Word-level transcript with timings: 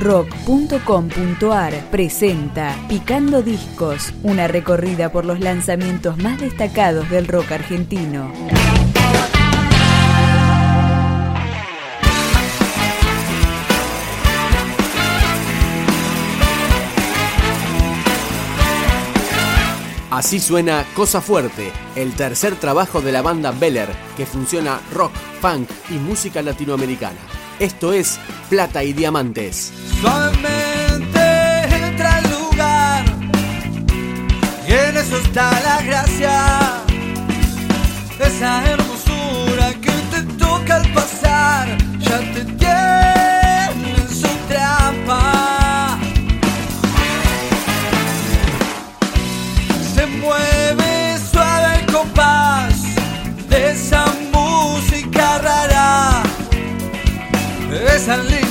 rock.com.ar 0.00 1.74
presenta 1.90 2.74
Picando 2.88 3.42
Discos, 3.42 4.14
una 4.22 4.48
recorrida 4.48 5.12
por 5.12 5.26
los 5.26 5.40
lanzamientos 5.40 6.16
más 6.16 6.40
destacados 6.40 7.08
del 7.10 7.28
rock 7.28 7.52
argentino. 7.52 8.32
Así 20.10 20.40
suena 20.40 20.84
Cosa 20.94 21.20
Fuerte, 21.20 21.70
el 21.94 22.14
tercer 22.14 22.56
trabajo 22.56 23.00
de 23.00 23.12
la 23.12 23.22
banda 23.22 23.52
Beller, 23.52 23.88
que 24.16 24.26
funciona 24.26 24.80
rock, 24.92 25.12
funk 25.40 25.70
y 25.90 25.94
música 25.94 26.42
latinoamericana. 26.42 27.39
Esto 27.60 27.92
es 27.92 28.18
Plata 28.48 28.82
y 28.82 28.94
Diamantes. 28.94 29.70
Solamente 30.00 31.20
entra 31.76 32.16
al 32.16 32.30
lugar 32.30 33.04
y 34.66 34.72
en 34.72 34.96
eso 34.96 35.18
está 35.18 35.50
la 35.62 35.82
gracia. 35.82 36.82
Esa 38.18 38.64
hermosura 38.64 39.74
que 39.74 39.92
te 40.10 40.22
toca 40.38 40.76
al 40.76 40.90
pasar 40.94 41.68
ya 41.98 42.18
te 42.32 42.44
tiene. 42.46 43.09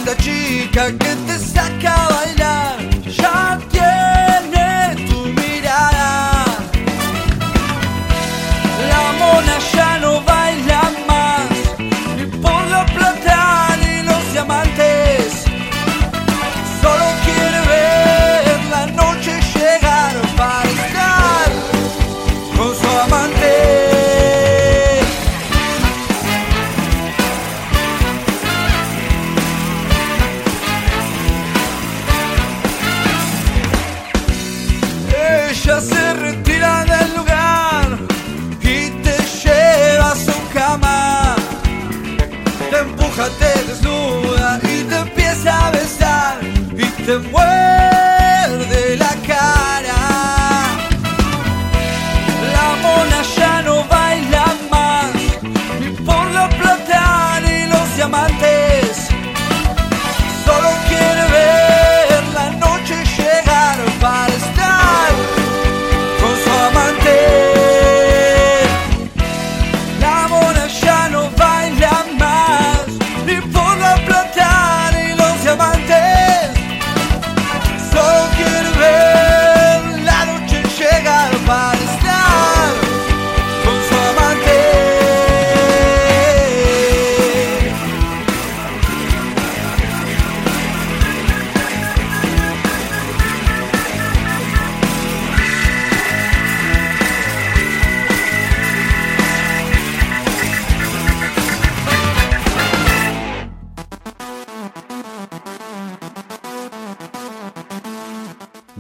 la 0.10 0.18
chica 0.18 0.92
que 0.98 1.16
te 1.28 1.38
saca 1.38 1.99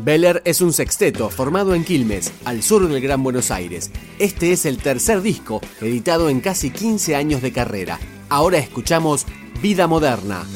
Beller 0.09 0.41
es 0.43 0.61
un 0.61 0.73
sexteto 0.73 1.29
formado 1.29 1.75
en 1.75 1.83
Quilmes, 1.83 2.33
al 2.43 2.63
sur 2.63 2.87
del 2.87 2.99
Gran 2.99 3.21
Buenos 3.21 3.51
Aires. 3.51 3.91
Este 4.17 4.51
es 4.51 4.65
el 4.65 4.79
tercer 4.79 5.21
disco 5.21 5.61
editado 5.81 6.29
en 6.29 6.39
casi 6.39 6.71
15 6.71 7.15
años 7.15 7.43
de 7.43 7.51
carrera. 7.51 7.99
Ahora 8.27 8.57
escuchamos 8.57 9.27
Vida 9.61 9.85
Moderna. 9.85 10.47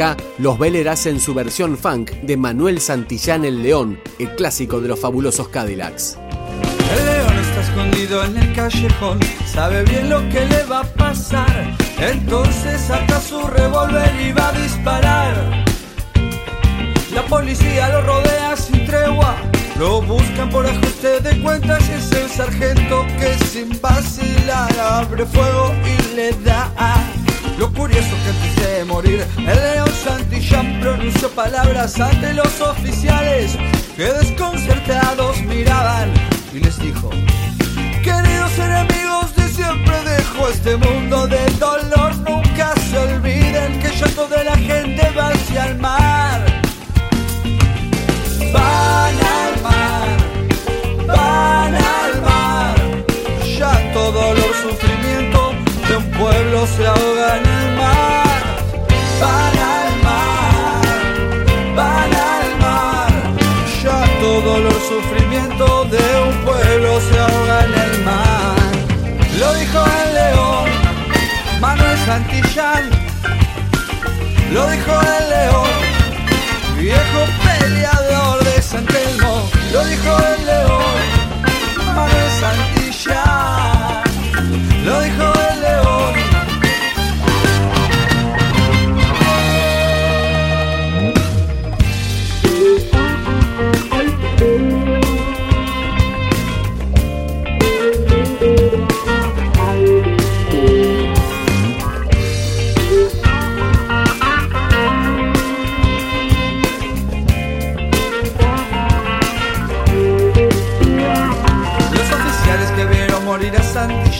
Acá, 0.00 0.16
los 0.38 0.58
Beller 0.58 0.88
hacen 0.88 1.20
su 1.20 1.34
versión 1.34 1.76
funk 1.76 2.10
de 2.22 2.36
Manuel 2.36 2.80
Santillán 2.80 3.44
el 3.44 3.62
León, 3.62 4.00
el 4.18 4.34
clásico 4.34 4.80
de 4.80 4.88
los 4.88 4.98
fabulosos 4.98 5.48
Cadillacs. 5.48 6.16
El 6.96 7.06
león 7.06 7.38
está 7.38 7.60
escondido 7.60 8.24
en 8.24 8.36
el 8.38 8.52
callejón, 8.54 9.20
sabe 9.46 9.84
bien 9.84 10.08
lo 10.08 10.26
que 10.30 10.46
le 10.46 10.64
va 10.64 10.80
a 10.80 10.84
pasar. 10.84 11.76
Entonces 11.98 12.80
saca 12.80 13.20
su 13.20 13.46
revólver 13.46 14.10
y 14.26 14.32
va 14.32 14.48
a 14.48 14.52
disparar. 14.52 15.64
La 17.14 17.22
policía 17.26 17.88
lo 17.90 18.00
rodea 18.00 18.56
sin 18.56 18.86
tregua, 18.86 19.36
lo 19.78 20.00
buscan 20.00 20.48
por 20.48 20.66
ajuste 20.66 21.20
de 21.20 21.42
cuentas 21.42 21.82
y 21.88 21.92
es 21.92 22.12
el 22.12 22.28
sargento 22.30 23.04
que 23.18 23.36
sin 23.44 23.80
vacilar 23.82 24.72
abre 24.78 25.26
fuego 25.26 25.74
y 25.84 26.16
le 26.16 26.32
da. 26.44 27.09
Lo 27.60 27.70
curioso 27.74 28.08
que 28.24 28.30
antes 28.30 28.56
de 28.56 28.84
morir, 28.86 29.26
el 29.36 29.44
león 29.44 29.90
Santillán 30.02 30.80
pronunció 30.80 31.28
palabras 31.32 32.00
ante 32.00 32.32
los 32.32 32.58
oficiales 32.58 33.54
que 33.94 34.04
desconcertados 34.04 35.42
miraban 35.42 36.10
y 36.54 36.60
les 36.60 36.78
dijo, 36.78 37.10
queridos 38.02 38.58
enemigos 38.58 39.36
de 39.36 39.46
siempre 39.50 39.94
dejo 40.04 40.48
este 40.48 40.74
mundo 40.78 41.26
de 41.26 41.44
dolor, 41.58 42.16
nunca 42.26 42.72
se 42.90 42.96
olviden 42.96 43.78
que 43.78 43.94
ya 43.94 44.06
toda 44.14 44.42
la 44.42 44.56
gente 44.56 45.10
va 45.14 45.29
se 56.66 56.86
ahoga 56.86 57.36
en 57.38 57.46
el 57.46 57.76
mar. 57.76 58.40
Van 59.20 59.56
al 59.76 59.90
mar, 60.06 60.82
van 61.74 62.12
al 62.14 62.48
mar, 62.60 63.10
ya 63.82 64.04
todo 64.20 64.40
dolor, 64.40 64.80
sufrimiento 64.88 65.84
de 65.86 66.04
un 66.28 66.34
pueblo 66.44 67.00
se 67.00 67.18
ahoga 67.18 67.64
en 67.64 67.74
el 67.74 68.04
mar. 68.04 68.56
Lo 69.38 69.54
dijo 69.54 69.78
el 70.02 70.14
león, 70.14 70.68
Manuel 71.60 71.98
Santillán. 72.06 72.90
Lo 74.52 74.68
dijo 74.68 74.92
el 75.16 75.28
león, 75.30 75.70
viejo 76.78 77.20
peleador 77.44 78.44
de 78.44 78.62
San 78.62 78.84
Telmo. 78.86 79.48
Lo 79.72 79.84
dijo 79.84 80.16
el 80.34 80.46
león, 80.46 80.79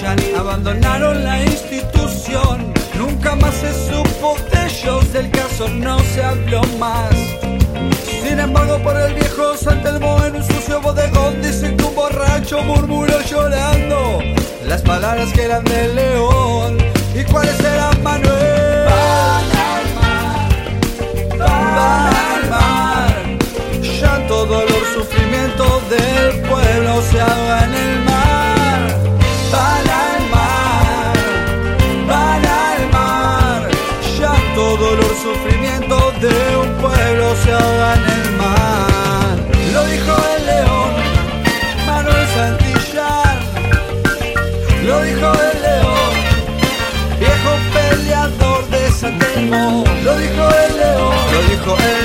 abandonaron 0.07 1.25
la 1.25 1.43
institución. 1.45 2.73
Nunca 2.97 3.35
más 3.37 3.55
se 3.55 3.73
supo 3.73 4.37
de 4.51 4.67
ellos, 4.67 5.13
del 5.13 5.31
caso 5.31 5.69
no 5.69 5.99
se 6.15 6.23
habló 6.23 6.63
más. 6.79 7.15
Sin 8.23 8.39
embargo, 8.39 8.79
por 8.83 8.97
el 8.97 9.15
viejo 9.15 9.57
Santelmo 9.57 10.23
en 10.25 10.37
un 10.37 10.45
sucio 10.45 10.81
bodegón 10.81 11.43
dicen 11.43 11.77
que 11.77 11.85
un 11.85 11.95
borracho 11.95 12.63
murmuró 12.63 13.21
llorando 13.23 14.21
las 14.65 14.81
palabras 14.83 15.33
que 15.33 15.43
eran 15.43 15.65
de 15.65 15.89
León. 15.95 16.79
¿Y 17.15 17.25
cuáles 17.25 17.59
eran 17.61 18.03
Manuel? 18.03 18.80
De 49.41 49.49
San 49.49 49.51
Telmo. 49.51 49.85
Lo 50.05 50.17
dijo 50.17 50.49
el 50.67 50.77
león, 50.77 51.15
lo 51.33 51.43
dijo 51.49 51.77
el 51.77 52.00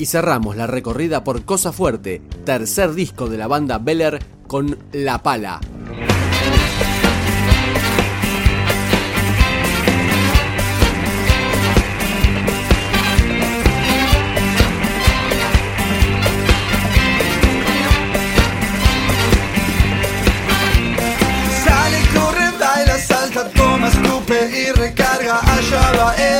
Y 0.00 0.06
cerramos 0.06 0.56
la 0.56 0.66
recorrida 0.66 1.22
por 1.24 1.44
Cosa 1.44 1.72
Fuerte, 1.72 2.22
tercer 2.46 2.94
disco 2.94 3.28
de 3.28 3.36
la 3.36 3.48
banda 3.48 3.76
Beller 3.76 4.18
con 4.46 4.78
La 4.92 5.22
Pala. 5.22 5.60
Sale, 21.62 21.98
corre, 22.14 22.50
baila, 22.58 22.98
salta, 22.98 23.50
toma, 23.50 23.88
escupe 23.88 24.50
y 24.50 24.72
recarga, 24.72 25.40
allá 25.40 25.92
va 25.92 26.16
él. 26.16 26.39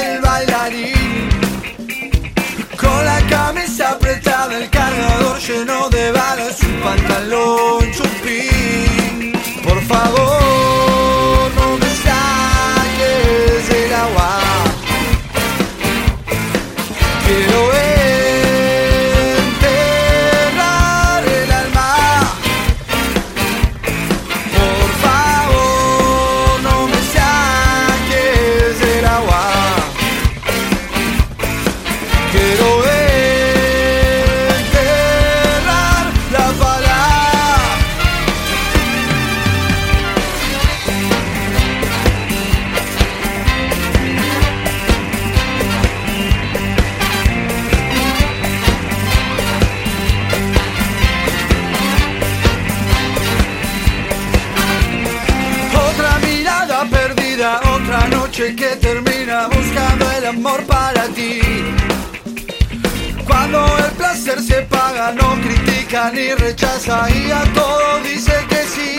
apretaba 4.10 4.56
el 4.56 4.68
cargador 4.70 5.38
lleno 5.38 5.88
de 5.88 6.10
balas, 6.10 6.60
un 6.62 6.80
pantalón 6.80 7.92
chupín. 7.92 9.32
Por 9.62 9.80
favor. 9.82 10.69
no 65.20 65.40
critica 65.40 66.10
ni 66.12 66.34
rechaza 66.34 67.08
y 67.10 67.30
a 67.30 67.42
todo 67.52 68.00
dice 68.02 68.32
que 68.48 68.62
sí. 68.74 68.96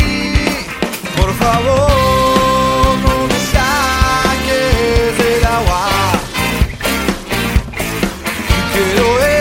Por 1.18 1.34
favor, 1.36 2.98
no 3.06 3.28
me 3.28 3.40
saques 3.54 5.18
del 5.18 5.46
agua. 5.46 5.90
Quiero 8.74 9.41